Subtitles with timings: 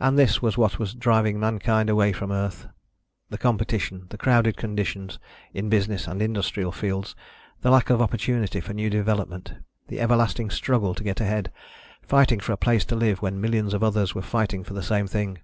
[0.00, 2.66] And this was what was driving mankind away from the Earth.
[3.30, 5.20] The competition, the crowded conditions,
[5.54, 7.14] in business and industrial fields,
[7.60, 9.54] the lack of opportunity for new development,
[9.86, 11.52] the everlasting struggle to get ahead,
[12.02, 15.06] fighting for a place to live when millions of others were fighting for the same
[15.06, 15.38] thing.